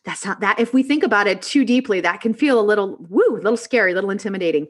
That's 0.03 0.25
not 0.25 0.39
that. 0.39 0.59
If 0.59 0.73
we 0.73 0.81
think 0.81 1.03
about 1.03 1.27
it 1.27 1.43
too 1.43 1.63
deeply, 1.63 2.01
that 2.01 2.21
can 2.21 2.33
feel 2.33 2.59
a 2.59 2.61
little 2.61 2.97
woo, 3.07 3.35
a 3.35 3.35
little 3.35 3.57
scary, 3.57 3.91
a 3.91 3.95
little 3.95 4.09
intimidating. 4.09 4.67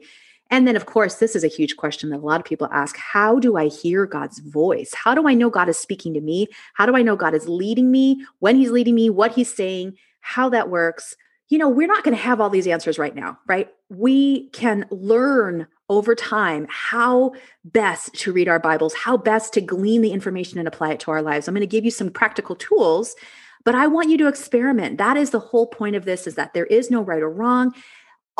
And 0.52 0.68
then, 0.68 0.76
of 0.76 0.84
course, 0.84 1.14
this 1.14 1.34
is 1.34 1.44
a 1.44 1.48
huge 1.48 1.76
question 1.76 2.10
that 2.10 2.18
a 2.18 2.26
lot 2.26 2.38
of 2.38 2.44
people 2.44 2.68
ask 2.70 2.96
How 2.98 3.40
do 3.40 3.56
I 3.56 3.68
hear 3.68 4.06
God's 4.06 4.38
voice? 4.38 4.92
How 4.92 5.14
do 5.14 5.26
I 5.26 5.32
know 5.32 5.48
God 5.48 5.70
is 5.70 5.78
speaking 5.78 6.12
to 6.12 6.20
me? 6.20 6.46
How 6.74 6.84
do 6.84 6.94
I 6.94 7.00
know 7.00 7.16
God 7.16 7.34
is 7.34 7.48
leading 7.48 7.90
me, 7.90 8.24
when 8.40 8.56
He's 8.56 8.70
leading 8.70 8.94
me, 8.94 9.08
what 9.08 9.32
He's 9.32 9.52
saying, 9.52 9.96
how 10.20 10.50
that 10.50 10.68
works? 10.68 11.16
You 11.48 11.56
know, 11.56 11.70
we're 11.70 11.88
not 11.88 12.04
going 12.04 12.14
to 12.14 12.22
have 12.22 12.38
all 12.38 12.50
these 12.50 12.66
answers 12.66 12.98
right 12.98 13.14
now, 13.14 13.38
right? 13.46 13.68
We 13.88 14.50
can 14.50 14.86
learn 14.90 15.66
over 15.88 16.14
time 16.14 16.66
how 16.70 17.32
best 17.64 18.14
to 18.14 18.32
read 18.32 18.48
our 18.48 18.58
Bibles, 18.58 18.94
how 18.94 19.16
best 19.16 19.54
to 19.54 19.60
glean 19.62 20.02
the 20.02 20.12
information 20.12 20.58
and 20.58 20.68
apply 20.68 20.92
it 20.92 21.00
to 21.00 21.10
our 21.10 21.22
lives. 21.22 21.48
I'm 21.48 21.54
going 21.54 21.60
to 21.62 21.66
give 21.66 21.84
you 21.84 21.90
some 21.90 22.10
practical 22.10 22.56
tools 22.56 23.16
but 23.64 23.76
i 23.76 23.86
want 23.86 24.08
you 24.08 24.18
to 24.18 24.26
experiment 24.26 24.98
that 24.98 25.16
is 25.16 25.30
the 25.30 25.38
whole 25.38 25.66
point 25.66 25.94
of 25.94 26.04
this 26.04 26.26
is 26.26 26.34
that 26.34 26.52
there 26.52 26.66
is 26.66 26.90
no 26.90 27.00
right 27.00 27.22
or 27.22 27.30
wrong 27.30 27.72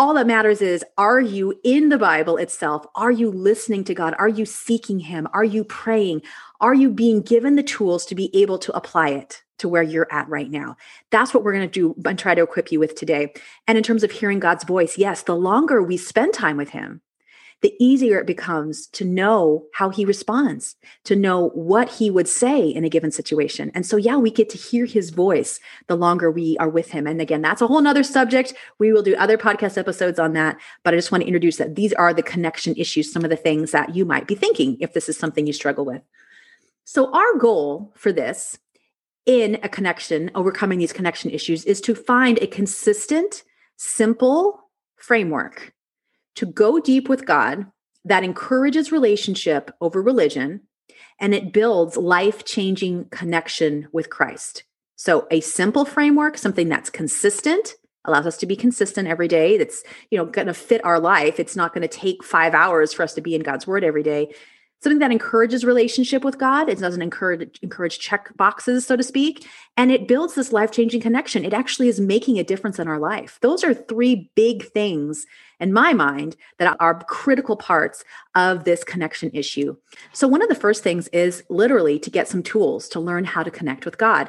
all 0.02 0.14
that 0.14 0.26
matters 0.26 0.60
is 0.60 0.84
are 0.98 1.20
you 1.20 1.54
in 1.62 1.88
the 1.88 1.96
Bible 1.96 2.36
itself? 2.36 2.84
Are 2.96 3.12
you 3.12 3.30
listening 3.30 3.84
to 3.84 3.94
God? 3.94 4.16
Are 4.18 4.28
you 4.28 4.44
seeking 4.44 4.98
Him? 4.98 5.28
Are 5.32 5.44
you 5.44 5.62
praying? 5.62 6.22
Are 6.60 6.74
you 6.74 6.90
being 6.90 7.22
given 7.22 7.54
the 7.54 7.62
tools 7.62 8.04
to 8.06 8.16
be 8.16 8.28
able 8.34 8.58
to 8.58 8.76
apply 8.76 9.10
it 9.10 9.44
to 9.58 9.68
where 9.68 9.84
you're 9.84 10.12
at 10.12 10.28
right 10.28 10.50
now? 10.50 10.76
That's 11.12 11.32
what 11.32 11.44
we're 11.44 11.52
going 11.52 11.70
to 11.70 11.72
do 11.72 11.94
and 12.04 12.18
try 12.18 12.34
to 12.34 12.42
equip 12.42 12.72
you 12.72 12.80
with 12.80 12.96
today. 12.96 13.32
And 13.68 13.78
in 13.78 13.84
terms 13.84 14.02
of 14.02 14.10
hearing 14.10 14.40
God's 14.40 14.64
voice, 14.64 14.98
yes, 14.98 15.22
the 15.22 15.36
longer 15.36 15.80
we 15.80 15.96
spend 15.96 16.34
time 16.34 16.56
with 16.56 16.70
Him, 16.70 17.00
the 17.62 17.74
easier 17.78 18.18
it 18.18 18.26
becomes 18.26 18.88
to 18.88 19.04
know 19.04 19.64
how 19.72 19.88
he 19.88 20.04
responds, 20.04 20.74
to 21.04 21.14
know 21.14 21.48
what 21.50 21.88
he 21.88 22.10
would 22.10 22.28
say 22.28 22.66
in 22.66 22.84
a 22.84 22.88
given 22.88 23.12
situation. 23.12 23.70
And 23.74 23.86
so, 23.86 23.96
yeah, 23.96 24.16
we 24.16 24.30
get 24.30 24.50
to 24.50 24.58
hear 24.58 24.84
his 24.84 25.10
voice 25.10 25.60
the 25.86 25.96
longer 25.96 26.30
we 26.30 26.56
are 26.58 26.68
with 26.68 26.90
him. 26.90 27.06
And 27.06 27.20
again, 27.20 27.40
that's 27.40 27.62
a 27.62 27.68
whole 27.68 27.80
nother 27.80 28.02
subject. 28.02 28.52
We 28.78 28.92
will 28.92 29.02
do 29.02 29.14
other 29.14 29.38
podcast 29.38 29.78
episodes 29.78 30.18
on 30.18 30.32
that. 30.32 30.58
But 30.82 30.92
I 30.92 30.96
just 30.96 31.12
want 31.12 31.22
to 31.22 31.28
introduce 31.28 31.56
that 31.56 31.76
these 31.76 31.92
are 31.92 32.12
the 32.12 32.22
connection 32.22 32.74
issues, 32.76 33.12
some 33.12 33.24
of 33.24 33.30
the 33.30 33.36
things 33.36 33.70
that 33.70 33.94
you 33.94 34.04
might 34.04 34.26
be 34.26 34.34
thinking 34.34 34.76
if 34.80 34.92
this 34.92 35.08
is 35.08 35.16
something 35.16 35.46
you 35.46 35.52
struggle 35.52 35.84
with. 35.84 36.02
So, 36.84 37.12
our 37.12 37.38
goal 37.38 37.92
for 37.96 38.12
this 38.12 38.58
in 39.24 39.60
a 39.62 39.68
connection, 39.68 40.32
overcoming 40.34 40.80
these 40.80 40.92
connection 40.92 41.30
issues, 41.30 41.64
is 41.64 41.80
to 41.82 41.94
find 41.94 42.38
a 42.38 42.48
consistent, 42.48 43.44
simple 43.76 44.68
framework 44.96 45.72
to 46.36 46.46
go 46.46 46.78
deep 46.78 47.08
with 47.08 47.26
God 47.26 47.66
that 48.04 48.24
encourages 48.24 48.92
relationship 48.92 49.70
over 49.80 50.02
religion 50.02 50.62
and 51.20 51.34
it 51.34 51.52
builds 51.52 51.96
life 51.96 52.44
changing 52.44 53.06
connection 53.10 53.88
with 53.92 54.10
Christ. 54.10 54.64
So, 54.96 55.26
a 55.30 55.40
simple 55.40 55.84
framework, 55.84 56.38
something 56.38 56.68
that's 56.68 56.90
consistent, 56.90 57.74
allows 58.04 58.26
us 58.26 58.36
to 58.38 58.46
be 58.46 58.56
consistent 58.56 59.08
every 59.08 59.28
day. 59.28 59.56
That's, 59.56 59.82
you 60.10 60.18
know, 60.18 60.24
going 60.24 60.48
to 60.48 60.54
fit 60.54 60.84
our 60.84 60.98
life. 60.98 61.38
It's 61.38 61.56
not 61.56 61.72
going 61.72 61.82
to 61.82 61.88
take 61.88 62.24
five 62.24 62.54
hours 62.54 62.92
for 62.92 63.02
us 63.02 63.14
to 63.14 63.20
be 63.20 63.34
in 63.34 63.42
God's 63.42 63.66
word 63.66 63.84
every 63.84 64.02
day. 64.02 64.34
Something 64.82 64.98
that 64.98 65.12
encourages 65.12 65.64
relationship 65.64 66.24
with 66.24 66.38
God. 66.38 66.68
It 66.68 66.78
doesn't 66.78 67.02
encourage 67.02 67.58
encourage 67.62 68.00
check 68.00 68.36
boxes, 68.36 68.86
so 68.86 68.96
to 68.96 69.02
speak, 69.02 69.46
and 69.76 69.90
it 69.92 70.08
builds 70.08 70.34
this 70.34 70.52
life-changing 70.52 71.00
connection. 71.00 71.44
It 71.44 71.54
actually 71.54 71.88
is 71.88 72.00
making 72.00 72.38
a 72.38 72.44
difference 72.44 72.78
in 72.78 72.88
our 72.88 72.98
life. 72.98 73.38
Those 73.42 73.62
are 73.62 73.72
three 73.72 74.30
big 74.34 74.64
things 74.64 75.24
in 75.60 75.72
my 75.72 75.92
mind 75.92 76.36
that 76.58 76.76
are 76.80 77.04
critical 77.04 77.56
parts 77.56 78.02
of 78.34 78.64
this 78.64 78.82
connection 78.82 79.30
issue. 79.32 79.76
So 80.12 80.26
one 80.26 80.42
of 80.42 80.48
the 80.48 80.56
first 80.56 80.82
things 80.82 81.06
is 81.08 81.44
literally 81.48 82.00
to 82.00 82.10
get 82.10 82.26
some 82.26 82.42
tools 82.42 82.88
to 82.88 83.00
learn 83.00 83.24
how 83.24 83.44
to 83.44 83.50
connect 83.50 83.84
with 83.84 83.98
God, 83.98 84.28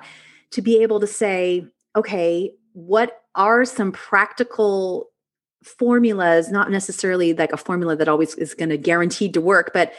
to 0.52 0.62
be 0.62 0.84
able 0.84 1.00
to 1.00 1.08
say, 1.08 1.66
okay, 1.96 2.54
what 2.74 3.24
are 3.34 3.66
some 3.66 3.92
practical 3.92 5.10
formulas, 5.64 6.52
not 6.52 6.70
necessarily 6.70 7.34
like 7.34 7.54
a 7.54 7.58
formula 7.58 7.96
that 7.96 8.10
always 8.10 8.36
is 8.36 8.54
going 8.54 8.70
to 8.70 8.78
guaranteed 8.78 9.34
to 9.34 9.42
work, 9.42 9.72
but 9.74 9.94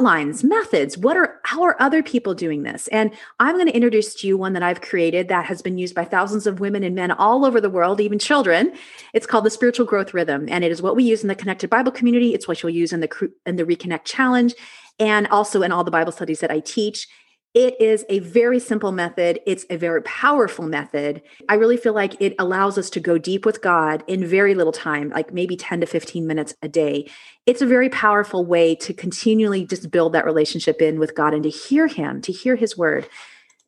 outlines, 0.00 0.42
methods. 0.42 0.96
What 0.96 1.16
are 1.16 1.40
how 1.44 1.62
are 1.62 1.76
other 1.80 2.02
people 2.02 2.34
doing 2.34 2.62
this? 2.62 2.88
And 2.88 3.12
I'm 3.38 3.56
going 3.56 3.66
to 3.66 3.74
introduce 3.74 4.14
to 4.14 4.26
you 4.26 4.38
one 4.38 4.54
that 4.54 4.62
I've 4.62 4.80
created 4.80 5.28
that 5.28 5.44
has 5.44 5.60
been 5.60 5.76
used 5.76 5.94
by 5.94 6.06
thousands 6.06 6.46
of 6.46 6.58
women 6.58 6.82
and 6.82 6.94
men 6.94 7.10
all 7.10 7.44
over 7.44 7.60
the 7.60 7.68
world, 7.68 8.00
even 8.00 8.18
children. 8.18 8.72
It's 9.12 9.26
called 9.26 9.44
the 9.44 9.50
spiritual 9.50 9.84
growth 9.84 10.14
rhythm, 10.14 10.48
and 10.48 10.64
it 10.64 10.72
is 10.72 10.80
what 10.80 10.96
we 10.96 11.04
use 11.04 11.20
in 11.20 11.28
the 11.28 11.34
Connected 11.34 11.68
Bible 11.68 11.92
community. 11.92 12.32
It's 12.32 12.48
what 12.48 12.62
you'll 12.62 12.70
use 12.70 12.94
in 12.94 13.00
the 13.00 13.30
in 13.44 13.56
the 13.56 13.64
Reconnect 13.64 14.04
challenge, 14.04 14.54
and 14.98 15.26
also 15.28 15.60
in 15.60 15.70
all 15.70 15.84
the 15.84 15.90
Bible 15.90 16.12
studies 16.12 16.40
that 16.40 16.50
I 16.50 16.60
teach. 16.60 17.06
It 17.52 17.80
is 17.80 18.04
a 18.08 18.20
very 18.20 18.60
simple 18.60 18.92
method. 18.92 19.40
It's 19.44 19.66
a 19.70 19.76
very 19.76 20.02
powerful 20.02 20.64
method. 20.64 21.20
I 21.48 21.54
really 21.54 21.76
feel 21.76 21.92
like 21.92 22.20
it 22.20 22.36
allows 22.38 22.78
us 22.78 22.88
to 22.90 23.00
go 23.00 23.18
deep 23.18 23.44
with 23.44 23.60
God 23.60 24.04
in 24.06 24.24
very 24.24 24.54
little 24.54 24.72
time, 24.72 25.10
like 25.10 25.32
maybe 25.32 25.56
10 25.56 25.80
to 25.80 25.86
15 25.86 26.28
minutes 26.28 26.54
a 26.62 26.68
day. 26.68 27.10
It's 27.46 27.60
a 27.60 27.66
very 27.66 27.88
powerful 27.88 28.46
way 28.46 28.76
to 28.76 28.94
continually 28.94 29.66
just 29.66 29.90
build 29.90 30.12
that 30.12 30.26
relationship 30.26 30.80
in 30.80 31.00
with 31.00 31.16
God 31.16 31.34
and 31.34 31.42
to 31.42 31.48
hear 31.48 31.88
Him, 31.88 32.20
to 32.22 32.30
hear 32.30 32.54
His 32.54 32.78
word, 32.78 33.08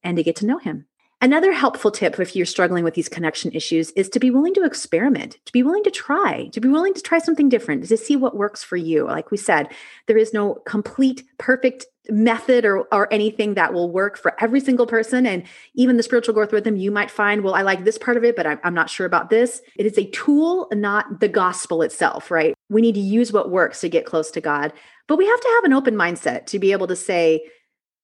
and 0.05 0.17
to 0.17 0.23
get 0.23 0.37
to 0.37 0.47
know 0.47 0.59
Him. 0.59 0.87
Another 1.21 1.53
helpful 1.53 1.91
tip 1.91 2.19
if 2.21 2.37
you're 2.37 2.47
struggling 2.47 2.85
with 2.85 2.95
these 2.95 3.09
connection 3.09 3.53
issues 3.53 3.91
is 3.93 4.09
to 4.09 4.21
be 4.21 4.31
willing 4.31 4.55
to 4.55 4.65
experiment, 4.65 5.39
to 5.45 5.53
be 5.53 5.63
willing 5.65 5.85
to 5.85 5.91
try, 5.91 6.49
to 6.53 6.61
be 6.61 6.69
willing 6.69 6.95
to 6.95 7.03
try 7.03 7.19
something 7.19 7.49
different, 7.49 7.87
to 7.87 7.97
see 7.97 8.15
what 8.15 8.37
works 8.37 8.63
for 8.63 8.77
you. 8.77 9.07
Like 9.07 9.31
we 9.33 9.37
said, 9.37 9.69
there 10.07 10.19
is 10.19 10.33
no 10.33 10.55
complete, 10.67 11.25
perfect 11.39 11.87
method 12.09 12.65
or, 12.65 12.81
or 12.93 13.13
anything 13.13 13.55
that 13.55 13.73
will 13.73 13.91
work 13.91 14.19
for 14.19 14.35
every 14.43 14.61
single 14.61 14.87
person. 14.87 15.27
And 15.27 15.45
even 15.75 15.97
the 15.97 16.03
spiritual 16.03 16.35
growth 16.35 16.53
rhythm, 16.53 16.77
you 16.77 16.91
might 16.91 17.11
find, 17.11 17.43
well, 17.43 17.55
I 17.55 17.63
like 17.63 17.85
this 17.85 17.99
part 17.99 18.17
of 18.17 18.25
it, 18.25 18.35
but 18.35 18.47
I'm, 18.47 18.59
I'm 18.65 18.75
not 18.75 18.91
sure 18.91 19.07
about 19.07 19.31
this. 19.31 19.63
It 19.77 19.87
is 19.87 19.97
a 19.99 20.11
tool, 20.11 20.69
not 20.73 21.21
the 21.21 21.29
gospel 21.29 21.83
itself, 21.83 22.31
right? 22.31 22.55
We 22.69 22.81
need 22.81 22.95
to 22.95 23.01
use 23.01 23.33
what 23.33 23.51
works 23.51 23.81
to 23.81 23.89
get 23.89 24.07
close 24.07 24.31
to 24.33 24.41
God. 24.41 24.73
But 25.07 25.19
we 25.19 25.27
have 25.27 25.41
to 25.41 25.53
have 25.57 25.65
an 25.65 25.73
open 25.73 25.95
mindset 25.95 26.47
to 26.47 26.59
be 26.59 26.73
able 26.73 26.87
to 26.89 26.97
say, 26.97 27.45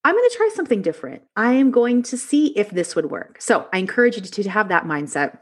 I'm 0.03 0.15
going 0.15 0.29
to 0.29 0.37
try 0.37 0.49
something 0.53 0.81
different. 0.81 1.23
I 1.35 1.53
am 1.53 1.71
going 1.71 2.03
to 2.03 2.17
see 2.17 2.47
if 2.57 2.69
this 2.69 2.95
would 2.95 3.11
work. 3.11 3.41
So 3.41 3.67
I 3.73 3.79
encourage 3.79 4.15
you 4.15 4.21
to, 4.21 4.43
to 4.43 4.49
have 4.49 4.69
that 4.69 4.85
mindset 4.85 5.39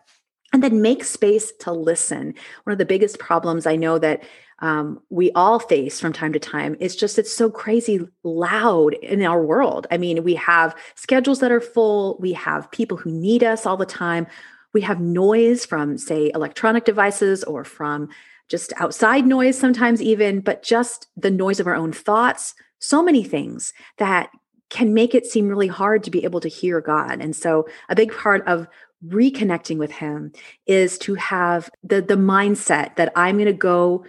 and 0.54 0.64
then 0.64 0.82
make 0.82 1.04
space 1.04 1.52
to 1.60 1.72
listen. 1.72 2.34
One 2.64 2.72
of 2.72 2.78
the 2.78 2.86
biggest 2.86 3.20
problems 3.20 3.68
I 3.68 3.76
know 3.76 4.00
that 4.00 4.24
um, 4.60 5.02
we 5.10 5.32
all 5.32 5.60
face 5.60 6.00
from 6.00 6.14
time 6.14 6.34
to 6.34 6.40
time 6.40 6.76
is 6.80 6.96
just 6.96 7.20
it's 7.20 7.34
so 7.34 7.50
crazy 7.50 8.00
loud 8.24 8.94
in 8.96 9.22
our 9.24 9.44
world. 9.44 9.86
I 9.92 9.98
mean, 9.98 10.24
we 10.24 10.36
have 10.36 10.76
schedules 10.96 11.40
that 11.40 11.52
are 11.52 11.62
full, 11.62 12.18
we 12.20 12.34
have 12.34 12.72
people 12.72 12.98
who 12.98 13.12
need 13.12 13.44
us 13.44 13.66
all 13.66 13.78
the 13.78 13.86
time, 13.86 14.26
we 14.74 14.82
have 14.82 15.00
noise 15.00 15.66
from, 15.66 15.98
say, 15.98 16.32
electronic 16.34 16.86
devices 16.86 17.44
or 17.44 17.64
from 17.64 18.10
just 18.48 18.74
outside 18.78 19.26
noise 19.26 19.58
sometimes, 19.58 20.02
even, 20.02 20.40
but 20.40 20.64
just 20.64 21.08
the 21.18 21.32
noise 21.32 21.60
of 21.60 21.68
our 21.68 21.76
own 21.76 21.92
thoughts. 21.92 22.56
So 22.80 23.04
many 23.04 23.24
things 23.24 23.74
that 23.98 24.30
can 24.70 24.94
make 24.94 25.16
it 25.16 25.26
seem 25.26 25.48
really 25.48 25.68
hard 25.68 26.04
to 26.04 26.12
be 26.12 26.24
able 26.24 26.40
to 26.42 26.50
hear 26.50 26.82
God. 26.82 27.22
And 27.22 27.36
so 27.36 27.68
a 27.90 27.96
big 27.96 28.16
part 28.16 28.46
of 28.48 28.68
reconnecting 29.06 29.78
with 29.78 29.92
him 29.92 30.32
is 30.66 30.98
to 30.98 31.14
have 31.16 31.70
the 31.84 32.02
the 32.02 32.16
mindset 32.16 32.96
that 32.96 33.12
I'm 33.16 33.36
going 33.36 33.46
to 33.46 33.54
go 33.54 34.06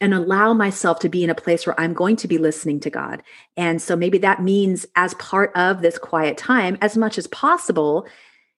and 0.00 0.14
allow 0.14 0.52
myself 0.52 0.98
to 1.00 1.08
be 1.08 1.22
in 1.22 1.30
a 1.30 1.34
place 1.34 1.66
where 1.66 1.78
I'm 1.78 1.94
going 1.94 2.16
to 2.16 2.28
be 2.28 2.38
listening 2.38 2.80
to 2.80 2.90
God. 2.90 3.22
And 3.56 3.80
so 3.80 3.96
maybe 3.96 4.18
that 4.18 4.42
means 4.42 4.86
as 4.96 5.14
part 5.14 5.52
of 5.56 5.82
this 5.82 5.98
quiet 5.98 6.36
time 6.36 6.76
as 6.80 6.96
much 6.96 7.18
as 7.18 7.26
possible 7.28 8.06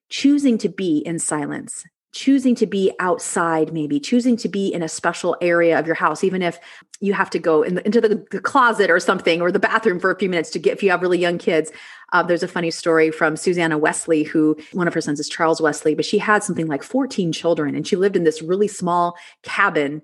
choosing 0.08 0.58
to 0.58 0.68
be 0.68 0.99
in 0.99 1.18
silence 1.18 1.85
choosing 2.12 2.54
to 2.54 2.66
be 2.66 2.92
outside 3.00 3.73
maybe 3.73 4.00
choosing 4.00 4.37
to 4.37 4.49
be 4.49 4.68
in 4.68 4.82
a 4.82 4.88
special 4.88 5.37
area 5.40 5.78
of 5.78 5.87
your 5.87 5.94
house 5.94 6.25
even 6.25 6.40
if 6.40 6.58
you 7.00 7.12
have 7.12 7.28
to 7.28 7.38
go 7.38 7.62
in 7.62 7.75
the, 7.75 7.85
into 7.85 8.00
the, 8.00 8.26
the, 8.30 8.40
closet 8.40 8.90
or 8.90 8.99
something 8.99 9.42
or 9.42 9.52
the 9.52 9.58
bathroom 9.58 10.00
for 10.00 10.11
a 10.11 10.18
few 10.18 10.28
minutes 10.28 10.50
to 10.50 10.58
get 10.58 10.73
if 10.73 10.82
you 10.82 10.90
have 10.90 11.02
really 11.02 11.18
young 11.18 11.37
kids 11.37 11.70
uh, 12.12 12.23
there's 12.23 12.42
a 12.42 12.49
funny 12.49 12.70
story 12.70 13.11
from 13.11 13.37
susanna 13.37 13.76
wesley 13.76 14.23
who 14.23 14.56
one 14.73 14.88
of 14.88 14.94
her 14.94 15.02
sons 15.02 15.20
is 15.20 15.28
charles 15.28 15.61
wesley 15.61 15.94
but 15.94 16.04
she 16.04 16.18
had 16.18 16.42
something 16.42 16.66
like 16.66 16.82
14 16.82 17.30
children 17.30 17.75
and 17.75 17.87
she 17.87 17.94
lived 17.94 18.16
in 18.16 18.25
this 18.25 18.40
really 18.40 18.68
small 18.68 19.14
cabin 19.42 20.00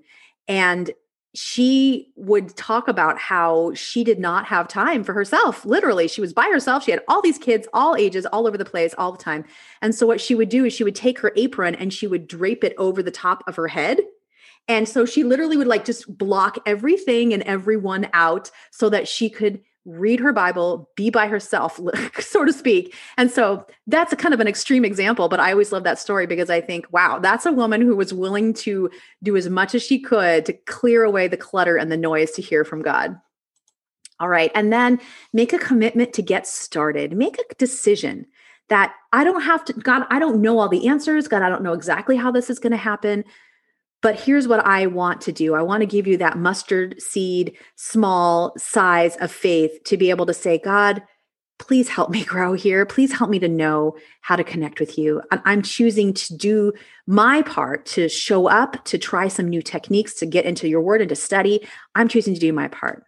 and 0.47 0.91
she 1.35 2.13
would 2.15 2.57
talk 2.57 2.87
about 2.87 3.19
how 3.19 3.75
she 3.75 4.05
did 4.05 4.21
not 4.21 4.47
have 4.47 4.69
time 4.69 5.03
for 5.03 5.13
herself. 5.13 5.65
Literally, 5.65 6.07
she 6.07 6.21
was 6.21 6.33
by 6.33 6.49
herself. 6.51 6.85
She 6.85 6.93
had 6.93 7.03
all 7.09 7.21
these 7.21 7.39
kids, 7.39 7.67
all 7.75 7.97
ages, 7.97 8.25
all 8.27 8.47
over 8.47 8.57
the 8.57 8.65
place, 8.65 8.95
all 8.97 9.11
the 9.11 9.23
time. 9.23 9.45
And 9.83 9.95
so, 9.95 10.07
what 10.07 10.21
she 10.21 10.37
would 10.37 10.49
do 10.49 10.65
is 10.65 10.73
she 10.73 10.85
would 10.85 10.95
take 10.95 11.19
her 11.19 11.33
apron 11.37 11.75
and 11.75 11.93
she 11.93 12.07
would 12.07 12.29
drape 12.29 12.63
it 12.63 12.75
over 12.79 13.03
the 13.03 13.11
top 13.11 13.43
of 13.49 13.57
her 13.57 13.69
head. 13.69 14.01
And 14.69 14.89
so, 14.89 15.05
she 15.05 15.25
literally 15.25 15.57
would 15.57 15.67
like 15.67 15.85
just 15.85 16.17
block 16.17 16.59
everything 16.67 17.35
and 17.35 17.43
everyone 17.43 18.09
out 18.13 18.53
so 18.71 18.89
that 18.91 19.09
she 19.09 19.29
could 19.29 19.61
read 19.85 20.19
her 20.21 20.33
Bible, 20.33 20.89
be 20.97 21.11
by 21.11 21.27
herself, 21.27 21.79
so 22.21 22.45
to 22.45 22.53
speak. 22.53 22.95
And 23.17 23.31
so 23.31 23.67
that's 23.87 24.13
a 24.13 24.17
kind 24.17 24.33
of 24.33 24.41
an 24.41 24.49
extreme 24.49 24.85
example, 24.85 25.29
but 25.29 25.41
I 25.41 25.53
always 25.53 25.73
love 25.73 25.85
that 25.85 25.99
story 25.99 26.27
because 26.27 26.51
I 26.51 26.61
think, 26.61 26.87
wow, 26.91 27.19
that's 27.19 27.47
a 27.47 27.53
woman 27.53 27.81
who 27.81 27.95
was 27.95 28.15
willing 28.15 28.55
to 28.55 28.91
do 29.23 29.37
as 29.37 29.49
much 29.49 29.75
as 29.75 29.83
she 29.83 29.99
could 29.99 30.47
to 30.47 30.53
clear 30.53 31.05
away 31.05 31.29
the 31.29 31.37
clutter 31.37 31.77
and 31.77 31.93
the 31.93 31.97
noise 31.97 32.31
to 32.33 32.43
hear 32.43 32.65
from 32.65 32.83
God. 32.83 33.19
All 34.21 34.29
right. 34.29 34.51
And 34.55 34.73
then 34.73 35.01
make 35.33 35.53
a 35.53 35.59
commitment 35.59 36.13
to 36.15 36.23
get 36.23 36.47
started, 36.47 37.17
make 37.17 37.37
a 37.39 37.55
decision 37.57 38.27
that 38.69 38.95
I 39.13 39.25
don't 39.25 39.43
have 39.43 39.65
to, 39.67 39.73
God, 39.75 40.07
I 40.09 40.19
don't 40.19 40.41
know 40.41 40.59
all 40.59 40.69
the 40.69 40.89
answers. 40.89 41.29
God, 41.29 41.43
I 41.43 41.49
don't 41.49 41.63
know 41.63 41.75
exactly 41.75 42.17
how 42.17 42.31
this 42.31 42.49
is 42.49 42.59
going 42.59 42.71
to 42.71 42.77
happen, 42.77 43.25
but 44.05 44.21
here's 44.21 44.47
what 44.47 44.61
I 44.67 44.87
want 44.87 45.23
to 45.23 45.33
do 45.33 45.55
I 45.55 45.63
want 45.63 45.81
to 45.81 45.87
give 45.87 46.07
you 46.07 46.19
that 46.19 46.37
mustard 46.37 47.01
seed, 47.01 47.57
small 47.77 48.53
size 48.59 49.17
of 49.17 49.33
faith 49.33 49.83
to 49.87 49.97
be 49.97 50.11
able 50.11 50.27
to 50.27 50.35
say, 50.35 50.59
God, 50.59 51.03
please 51.59 51.89
help 51.89 52.11
me 52.11 52.23
grow 52.35 52.53
here. 52.53 52.85
Please 52.85 53.13
help 53.13 53.31
me 53.31 53.39
to 53.39 53.49
know 53.49 53.97
how 54.21 54.37
to 54.37 54.45
connect 54.45 54.79
with 54.79 54.99
you. 54.99 55.23
I'm 55.31 55.63
choosing 55.63 56.13
to 56.13 56.37
do 56.37 56.75
my 57.07 57.41
part 57.41 57.87
to 57.87 58.11
show 58.11 58.47
up, 58.47 58.85
to 58.85 58.99
try 58.99 59.27
some 59.29 59.49
new 59.49 59.63
techniques, 59.63 60.13
to 60.17 60.27
get 60.27 60.45
into 60.45 60.69
your 60.69 60.83
word 60.83 61.01
and 61.01 61.09
to 61.09 61.17
study. 61.17 61.67
I'm 61.95 62.09
choosing 62.09 62.35
to 62.35 62.41
do 62.41 62.53
my 62.53 62.69
part. 62.69 63.05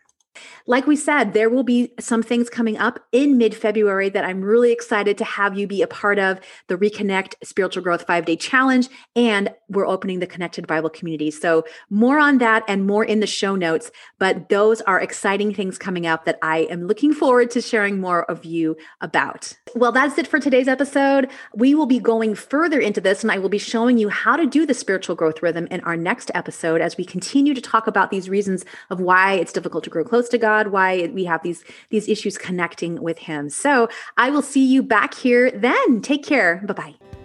Like 0.68 0.86
we 0.86 0.96
said, 0.96 1.32
there 1.32 1.48
will 1.48 1.62
be 1.62 1.92
some 2.00 2.24
things 2.24 2.50
coming 2.50 2.76
up 2.76 2.98
in 3.12 3.38
mid 3.38 3.54
February 3.54 4.08
that 4.08 4.24
I'm 4.24 4.42
really 4.42 4.72
excited 4.72 5.16
to 5.18 5.24
have 5.24 5.56
you 5.56 5.66
be 5.68 5.80
a 5.80 5.86
part 5.86 6.18
of 6.18 6.40
the 6.66 6.76
Reconnect 6.76 7.34
Spiritual 7.44 7.84
Growth 7.84 8.04
five 8.04 8.24
day 8.24 8.34
challenge. 8.34 8.88
And 9.14 9.50
we're 9.68 9.86
opening 9.86 10.18
the 10.18 10.26
Connected 10.26 10.66
Bible 10.66 10.90
community. 10.90 11.30
So, 11.30 11.64
more 11.88 12.18
on 12.18 12.38
that 12.38 12.64
and 12.66 12.86
more 12.86 13.04
in 13.04 13.20
the 13.20 13.26
show 13.28 13.54
notes. 13.54 13.92
But 14.18 14.48
those 14.48 14.80
are 14.82 15.00
exciting 15.00 15.54
things 15.54 15.78
coming 15.78 16.06
up 16.06 16.24
that 16.24 16.38
I 16.42 16.66
am 16.70 16.86
looking 16.88 17.12
forward 17.12 17.50
to 17.52 17.60
sharing 17.60 18.00
more 18.00 18.28
of 18.28 18.44
you 18.44 18.76
about. 19.00 19.52
Well, 19.76 19.92
that's 19.92 20.18
it 20.18 20.26
for 20.26 20.40
today's 20.40 20.68
episode. 20.68 21.30
We 21.54 21.76
will 21.76 21.86
be 21.86 22.00
going 22.00 22.34
further 22.34 22.80
into 22.80 23.00
this, 23.00 23.22
and 23.22 23.30
I 23.30 23.38
will 23.38 23.48
be 23.48 23.58
showing 23.58 23.98
you 23.98 24.08
how 24.08 24.36
to 24.36 24.46
do 24.46 24.66
the 24.66 24.74
spiritual 24.74 25.14
growth 25.14 25.42
rhythm 25.42 25.68
in 25.70 25.80
our 25.82 25.96
next 25.96 26.32
episode 26.34 26.80
as 26.80 26.96
we 26.96 27.04
continue 27.04 27.54
to 27.54 27.60
talk 27.60 27.86
about 27.86 28.10
these 28.10 28.28
reasons 28.28 28.64
of 28.90 29.00
why 29.00 29.34
it's 29.34 29.52
difficult 29.52 29.84
to 29.84 29.90
grow 29.90 30.02
close 30.02 30.28
to 30.30 30.38
God 30.38 30.55
God, 30.56 30.72
why 30.72 31.10
we 31.12 31.24
have 31.24 31.42
these 31.42 31.64
these 31.90 32.08
issues 32.08 32.38
connecting 32.38 33.02
with 33.02 33.18
him. 33.18 33.50
So 33.50 33.88
I 34.16 34.30
will 34.30 34.42
see 34.42 34.64
you 34.64 34.82
back 34.82 35.14
here 35.14 35.50
then. 35.50 36.00
Take 36.00 36.24
care. 36.24 36.62
Bye-bye. 36.66 37.15